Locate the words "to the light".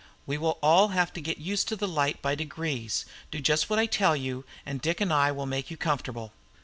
1.67-2.23